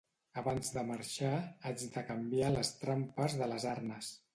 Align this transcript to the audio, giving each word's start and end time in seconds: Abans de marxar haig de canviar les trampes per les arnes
Abans 0.41 0.71
de 0.77 0.83
marxar 0.87 1.35
haig 1.69 1.85
de 1.95 2.05
canviar 2.11 2.53
les 2.59 2.77
trampes 2.85 3.41
per 3.43 3.51
les 3.57 3.73
arnes 3.79 4.15